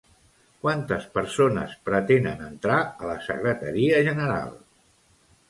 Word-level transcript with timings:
Quantes 0.61 1.03
persones 1.17 1.75
pretenen 1.89 2.41
entrar 2.47 2.79
a 2.87 3.11
la 3.11 3.19
Secretaria 3.27 4.01
General? 4.11 4.53